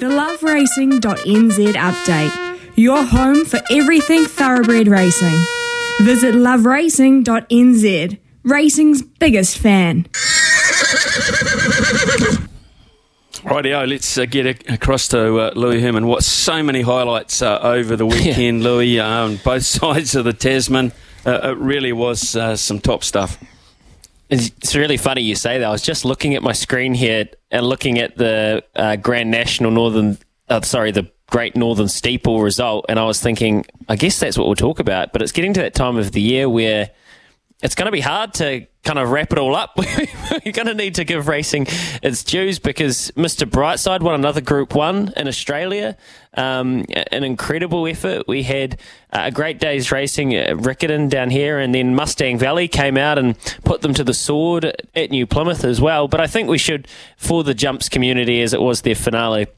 The 0.00 0.06
loveracing.nz 0.06 1.72
update. 1.74 2.58
Your 2.76 3.04
home 3.04 3.44
for 3.44 3.60
everything 3.70 4.24
thoroughbred 4.24 4.88
racing. 4.88 5.36
Visit 6.00 6.34
loveracing.nz. 6.34 8.18
Racing's 8.42 9.02
biggest 9.02 9.58
fan. 9.58 10.04
Rightio, 13.44 13.86
let's 13.88 14.16
uh, 14.16 14.24
get 14.24 14.46
a- 14.46 14.74
across 14.74 15.08
to 15.08 15.38
uh, 15.38 15.52
Louis 15.54 15.80
Herman. 15.82 16.06
What 16.06 16.24
so 16.24 16.62
many 16.62 16.80
highlights 16.80 17.42
uh, 17.42 17.58
over 17.62 17.96
the 17.96 18.06
weekend, 18.06 18.62
Louis, 18.62 18.98
uh, 18.98 19.06
on 19.06 19.36
both 19.44 19.62
sides 19.66 20.14
of 20.14 20.24
the 20.24 20.32
Tasman. 20.32 20.92
Uh, 21.26 21.50
it 21.50 21.58
really 21.58 21.92
was 21.92 22.34
uh, 22.36 22.56
some 22.56 22.80
top 22.80 23.04
stuff. 23.04 23.38
It's 24.30 24.76
really 24.76 24.96
funny 24.96 25.22
you 25.22 25.34
say 25.34 25.58
that. 25.58 25.64
I 25.66 25.70
was 25.70 25.82
just 25.82 26.04
looking 26.04 26.36
at 26.36 26.42
my 26.42 26.52
screen 26.52 26.94
here 26.94 27.28
and 27.50 27.66
looking 27.66 27.98
at 27.98 28.16
the 28.16 28.62
uh, 28.76 28.94
Grand 28.96 29.30
National 29.30 29.72
Northern, 29.72 30.18
uh, 30.48 30.60
sorry, 30.60 30.92
the 30.92 31.10
Great 31.30 31.56
Northern 31.56 31.88
Steeple 31.88 32.40
result, 32.40 32.86
and 32.88 32.98
I 32.98 33.04
was 33.04 33.20
thinking, 33.20 33.64
I 33.88 33.96
guess 33.96 34.20
that's 34.20 34.36
what 34.38 34.46
we'll 34.46 34.56
talk 34.56 34.78
about. 34.78 35.12
But 35.12 35.22
it's 35.22 35.32
getting 35.32 35.52
to 35.54 35.60
that 35.62 35.74
time 35.74 35.96
of 35.96 36.12
the 36.12 36.20
year 36.20 36.48
where 36.48 36.90
it's 37.62 37.74
going 37.74 37.86
to 37.86 37.92
be 37.92 38.00
hard 38.00 38.34
to 38.34 38.66
kind 38.82 38.98
of 38.98 39.10
wrap 39.10 39.32
it 39.32 39.38
all 39.38 39.54
up. 39.54 39.76
You're 40.44 40.52
going 40.52 40.66
to 40.66 40.74
need 40.74 40.94
to 40.94 41.04
give 41.04 41.28
racing 41.28 41.66
its 42.02 42.24
dues 42.24 42.58
because 42.58 43.10
Mr. 43.12 43.48
Brightside 43.48 44.00
won 44.00 44.14
another 44.14 44.40
Group 44.40 44.74
One 44.74 45.12
in 45.16 45.28
Australia. 45.28 45.96
Um, 46.34 46.86
an 47.12 47.24
incredible 47.24 47.86
effort. 47.86 48.26
We 48.26 48.44
had 48.44 48.80
uh, 49.12 49.22
a 49.24 49.30
great 49.30 49.58
day's 49.58 49.92
racing 49.92 50.34
at 50.34 50.56
Riccarton 50.56 51.10
down 51.10 51.30
here, 51.30 51.58
and 51.58 51.74
then 51.74 51.94
Mustang 51.94 52.38
Valley 52.38 52.68
came 52.68 52.96
out 52.96 53.18
and 53.18 53.36
put 53.64 53.82
them 53.82 53.92
to 53.94 54.04
the 54.04 54.14
sword 54.14 54.64
at 54.94 55.10
New 55.10 55.26
Plymouth 55.26 55.64
as 55.64 55.80
well. 55.80 56.08
But 56.08 56.20
I 56.20 56.26
think 56.26 56.48
we 56.48 56.58
should, 56.58 56.88
for 57.16 57.44
the 57.44 57.54
jumps 57.54 57.88
community, 57.88 58.40
as 58.40 58.54
it 58.54 58.62
was 58.62 58.82
their 58.82 58.94
finale 58.94 59.48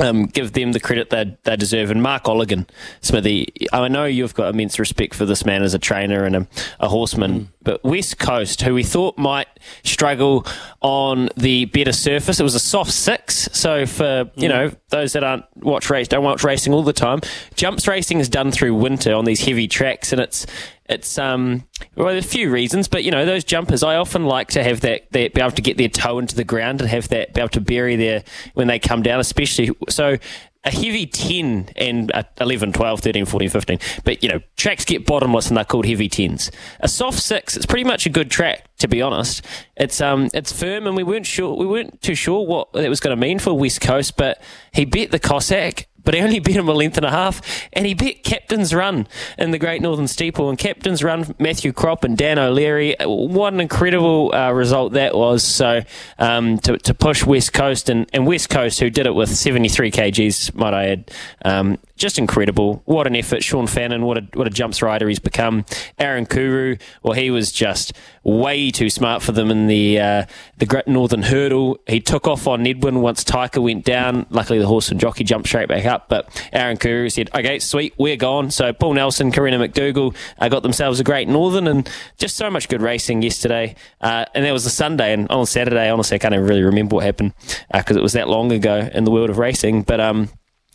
um, 0.00 0.26
give 0.26 0.52
them 0.52 0.72
the 0.72 0.80
credit 0.80 1.10
they, 1.10 1.36
they 1.44 1.56
deserve. 1.56 1.90
And 1.90 2.02
Mark 2.02 2.24
Oulaghan, 2.24 2.68
Smithy, 3.00 3.52
I 3.72 3.88
know 3.88 4.04
you've 4.04 4.34
got 4.34 4.52
immense 4.52 4.78
respect 4.78 5.14
for 5.14 5.26
this 5.26 5.44
man 5.44 5.62
as 5.62 5.74
a 5.74 5.78
trainer 5.78 6.24
and 6.24 6.36
a, 6.36 6.48
a 6.80 6.88
horseman, 6.88 7.52
but 7.62 7.84
West 7.84 8.18
Coast, 8.18 8.62
who 8.62 8.74
we 8.74 8.82
thought 8.82 9.18
might 9.18 9.48
struggle 9.84 10.46
on 10.80 11.28
the 11.36 11.66
better 11.66 11.92
surface, 11.92 12.40
it 12.40 12.42
was 12.42 12.54
a 12.54 12.60
soft 12.60 12.92
six. 12.92 13.48
So 13.52 13.86
for 13.86 14.30
you 14.34 14.48
know 14.48 14.72
those 14.88 15.12
that 15.12 15.22
aren't 15.22 15.44
watch 15.56 15.90
race, 15.90 16.08
don't 16.08 16.24
watch 16.24 16.42
racing 16.42 16.72
all 16.72 16.82
the 16.82 16.92
time, 16.92 17.20
jumps 17.54 17.86
racing 17.86 18.18
is 18.20 18.28
done 18.28 18.50
through 18.50 18.74
winter 18.74 19.14
on 19.14 19.26
these 19.26 19.44
heavy 19.44 19.68
tracks, 19.68 20.12
and 20.12 20.20
it's 20.20 20.46
it's 20.90 21.18
um 21.18 21.64
well 21.94 22.14
a 22.16 22.20
few 22.20 22.50
reasons 22.50 22.88
but 22.88 23.04
you 23.04 23.10
know 23.10 23.24
those 23.24 23.44
jumpers 23.44 23.82
i 23.82 23.94
often 23.94 24.24
like 24.24 24.48
to 24.48 24.62
have 24.62 24.80
that, 24.80 25.10
that 25.12 25.32
be 25.32 25.40
able 25.40 25.50
to 25.52 25.62
get 25.62 25.78
their 25.78 25.88
toe 25.88 26.18
into 26.18 26.34
the 26.34 26.44
ground 26.44 26.80
and 26.80 26.90
have 26.90 27.08
that 27.08 27.32
be 27.32 27.40
able 27.40 27.48
to 27.48 27.60
bury 27.60 27.96
their 27.96 28.22
when 28.54 28.66
they 28.66 28.78
come 28.78 29.02
down 29.02 29.20
especially 29.20 29.70
so 29.88 30.18
a 30.64 30.70
heavy 30.70 31.06
10 31.06 31.70
and 31.76 32.10
a 32.10 32.26
11 32.40 32.72
12 32.72 33.00
13 33.00 33.24
14 33.24 33.48
15 33.48 33.78
but 34.04 34.22
you 34.22 34.28
know 34.28 34.40
tracks 34.56 34.84
get 34.84 35.06
bottomless 35.06 35.48
and 35.48 35.56
they're 35.56 35.64
called 35.64 35.86
heavy 35.86 36.08
10s 36.08 36.50
a 36.80 36.88
soft 36.88 37.20
6 37.20 37.56
it's 37.56 37.66
pretty 37.66 37.84
much 37.84 38.04
a 38.04 38.10
good 38.10 38.30
track 38.30 38.70
to 38.80 38.88
be 38.88 39.00
honest. 39.00 39.44
It's 39.76 40.00
um 40.00 40.28
it's 40.34 40.52
firm 40.52 40.86
and 40.86 40.96
we 40.96 41.02
weren't 41.02 41.26
sure 41.26 41.54
we 41.54 41.66
weren't 41.66 42.02
too 42.02 42.14
sure 42.14 42.44
what 42.44 42.68
it 42.74 42.88
was 42.88 42.98
going 42.98 43.16
to 43.16 43.20
mean 43.20 43.38
for 43.38 43.52
west 43.56 43.80
coast 43.80 44.16
but 44.16 44.42
he 44.72 44.84
beat 44.84 45.10
the 45.10 45.18
cossack 45.18 45.88
but 46.04 46.14
he 46.14 46.20
only 46.20 46.38
beat 46.38 46.56
him 46.56 46.68
a 46.68 46.72
length 46.72 46.96
and 46.96 47.06
a 47.06 47.10
half, 47.10 47.40
and 47.72 47.86
he 47.86 47.94
bet 47.94 48.24
Captain's 48.24 48.74
Run 48.74 49.06
in 49.38 49.50
the 49.50 49.58
Great 49.58 49.82
Northern 49.82 50.08
Steeple. 50.08 50.48
And 50.48 50.58
Captain's 50.58 51.02
Run, 51.02 51.34
Matthew 51.38 51.72
Cropp 51.72 52.04
and 52.04 52.16
Dan 52.16 52.38
O'Leary, 52.38 52.96
what 53.00 53.52
an 53.52 53.60
incredible 53.60 54.34
uh, 54.34 54.50
result 54.52 54.92
that 54.92 55.14
was. 55.14 55.42
So 55.42 55.82
um, 56.18 56.58
to, 56.58 56.78
to 56.78 56.94
push 56.94 57.24
West 57.24 57.52
Coast, 57.52 57.88
and, 57.88 58.08
and 58.12 58.26
West 58.26 58.50
Coast, 58.50 58.80
who 58.80 58.90
did 58.90 59.06
it 59.06 59.14
with 59.14 59.34
73 59.34 59.90
kgs, 59.90 60.54
might 60.54 60.74
I 60.74 60.86
add, 60.88 61.10
um, 61.44 61.78
just 62.00 62.18
incredible. 62.18 62.82
What 62.86 63.06
an 63.06 63.14
effort. 63.14 63.44
Sean 63.44 63.66
Fannin, 63.66 64.02
what 64.02 64.16
a, 64.18 64.26
what 64.32 64.46
a 64.46 64.50
jumps 64.50 64.80
rider 64.82 65.06
he's 65.06 65.18
become. 65.18 65.64
Aaron 65.98 66.24
Kuru, 66.26 66.76
well, 67.02 67.12
he 67.12 67.30
was 67.30 67.52
just 67.52 67.92
way 68.24 68.70
too 68.70 68.88
smart 68.90 69.22
for 69.22 69.32
them 69.32 69.50
in 69.50 69.66
the 69.66 70.00
uh, 70.00 70.24
the 70.56 70.66
Great 70.66 70.88
Northern 70.88 71.22
Hurdle. 71.22 71.78
He 71.86 72.00
took 72.00 72.26
off 72.26 72.46
on 72.46 72.64
Nedwin 72.64 73.00
once 73.00 73.22
Tyker 73.22 73.60
went 73.60 73.84
down. 73.84 74.26
Luckily, 74.30 74.58
the 74.58 74.66
horse 74.66 74.90
and 74.90 74.98
jockey 74.98 75.24
jumped 75.24 75.48
straight 75.48 75.68
back 75.68 75.84
up. 75.84 76.08
But 76.08 76.48
Aaron 76.52 76.78
Kuru 76.78 77.10
said, 77.10 77.28
"Okay, 77.34 77.58
sweet, 77.58 77.94
we're 77.98 78.16
gone." 78.16 78.50
So 78.50 78.72
Paul 78.72 78.94
Nelson, 78.94 79.30
Corina 79.30 79.68
McDougal 79.68 80.16
uh, 80.38 80.48
got 80.48 80.62
themselves 80.62 81.00
a 81.00 81.04
Great 81.04 81.28
Northern, 81.28 81.68
and 81.68 81.88
just 82.16 82.36
so 82.36 82.50
much 82.50 82.68
good 82.68 82.80
racing 82.80 83.20
yesterday. 83.20 83.76
Uh, 84.00 84.24
and 84.34 84.44
that 84.44 84.52
was 84.52 84.64
the 84.64 84.70
Sunday, 84.70 85.12
and 85.12 85.28
on 85.28 85.44
Saturday, 85.44 85.90
honestly, 85.90 86.14
I 86.14 86.18
can't 86.18 86.32
even 86.32 86.46
really 86.46 86.62
remember 86.62 86.96
what 86.96 87.04
happened 87.04 87.34
because 87.72 87.96
it 87.96 88.02
was 88.02 88.14
that 88.14 88.28
long 88.28 88.50
ago 88.52 88.88
in 88.92 89.04
the 89.04 89.10
world 89.10 89.28
of 89.28 89.36
racing. 89.36 89.82
But 89.82 90.00
um, 90.00 90.30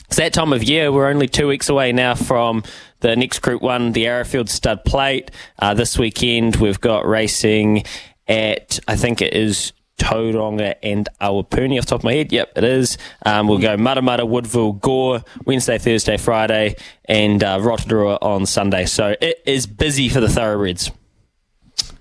it's 0.07 0.17
that 0.17 0.33
time 0.33 0.53
of 0.53 0.63
year. 0.63 0.91
We're 0.91 1.07
only 1.07 1.27
two 1.27 1.47
weeks 1.47 1.69
away 1.69 1.91
now 1.91 2.15
from 2.15 2.63
the 2.99 3.15
next 3.15 3.39
Group 3.39 3.61
One, 3.61 3.91
the 3.91 4.05
Arrowfield 4.05 4.49
Stud 4.49 4.83
Plate. 4.85 5.31
Uh, 5.59 5.73
this 5.73 5.97
weekend, 5.97 6.57
we've 6.57 6.79
got 6.79 7.07
racing 7.07 7.83
at 8.27 8.79
I 8.87 8.95
think 8.95 9.21
it 9.21 9.33
is 9.33 9.73
Tauranga 9.97 10.75
and 10.83 11.07
Awapuni 11.21 11.77
off 11.77 11.85
top 11.85 12.01
of 12.01 12.03
my 12.03 12.13
head. 12.13 12.31
Yep, 12.31 12.57
it 12.57 12.63
is. 12.63 12.97
Um, 13.25 13.47
we'll 13.47 13.59
go 13.59 13.77
Matamata, 13.77 14.27
Woodville, 14.27 14.73
Gore, 14.73 15.23
Wednesday, 15.45 15.77
Thursday, 15.77 16.17
Friday, 16.17 16.75
and 17.05 17.43
uh, 17.43 17.59
Rotorua 17.61 18.17
on 18.21 18.45
Sunday. 18.45 18.85
So 18.85 19.15
it 19.21 19.41
is 19.45 19.67
busy 19.67 20.09
for 20.09 20.19
the 20.19 20.29
thoroughbreds. 20.29 20.91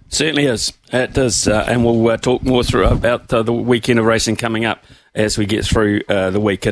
Certainly 0.08 0.46
is. 0.46 0.72
It 0.92 1.12
does. 1.12 1.48
Uh, 1.48 1.64
and 1.66 1.84
we'll 1.84 2.08
uh, 2.08 2.16
talk 2.16 2.42
more 2.42 2.62
through 2.62 2.86
about 2.86 3.32
uh, 3.32 3.42
the 3.42 3.52
weekend 3.52 3.98
of 3.98 4.04
racing 4.04 4.36
coming 4.36 4.64
up 4.64 4.84
as 5.14 5.36
we 5.36 5.44
get 5.44 5.64
through 5.64 6.02
uh, 6.08 6.30
the 6.30 6.40
week. 6.40 6.62